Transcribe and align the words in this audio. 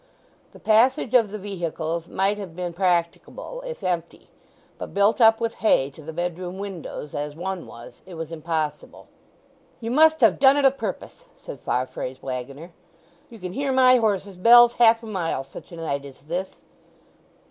The 0.51 0.57
passage 0.59 1.13
of 1.13 1.29
the 1.29 1.37
vehicles 1.37 2.07
might 2.09 2.39
have 2.39 2.55
been 2.55 2.73
practicable 2.73 3.61
if 3.67 3.83
empty; 3.83 4.29
but 4.79 4.95
built 4.95 5.21
up 5.21 5.39
with 5.39 5.53
hay 5.59 5.91
to 5.91 6.01
the 6.01 6.11
bedroom 6.11 6.57
windows 6.57 7.13
as 7.13 7.35
one 7.35 7.67
was, 7.67 8.01
it 8.07 8.15
was 8.15 8.31
impossible. 8.31 9.07
"You 9.79 9.91
must 9.91 10.21
have 10.21 10.39
done 10.39 10.57
it 10.57 10.65
a' 10.65 10.71
purpose!" 10.71 11.25
said 11.37 11.59
Farfrae's 11.59 12.19
waggoner. 12.19 12.71
"You 13.29 13.37
can 13.37 13.53
hear 13.53 13.71
my 13.71 13.97
horses' 13.97 14.37
bells 14.37 14.73
half 14.73 15.03
a 15.03 15.05
mile 15.05 15.43
such 15.43 15.71
a 15.71 15.75
night 15.75 16.03
as 16.03 16.17
this!" 16.21 16.63